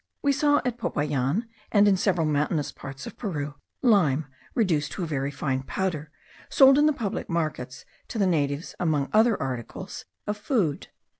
We 0.23 0.31
saw 0.31 0.63
at 0.65 0.79
Popayan, 0.79 1.47
and 1.71 1.87
in 1.87 1.95
several 1.95 2.25
mountainous 2.25 2.71
parts 2.71 3.05
of 3.05 3.17
Peru, 3.17 3.53
lime 3.83 4.25
reduced 4.55 4.93
to 4.93 5.03
a 5.03 5.05
very 5.05 5.29
fine 5.29 5.61
powder, 5.61 6.09
sold 6.49 6.79
in 6.79 6.87
the 6.87 6.91
public 6.91 7.29
markets 7.29 7.85
to 8.07 8.17
the 8.17 8.25
natives 8.25 8.73
among 8.79 9.09
other 9.13 9.39
articles 9.39 10.05
of 10.25 10.37
food. 10.37 10.87